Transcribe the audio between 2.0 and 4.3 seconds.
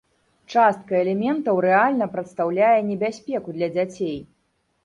прадстаўляе небяспеку для дзяцей.